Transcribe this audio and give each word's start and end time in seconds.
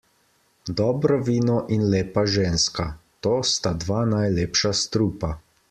Dobro 0.79 1.19
vino 1.27 1.57
in 1.75 1.83
lepa 1.91 2.23
ženska- 2.37 2.87
to 3.27 3.37
sta 3.53 3.77
dva 3.85 4.01
najlepša 4.17 4.77
strupa. 4.85 5.35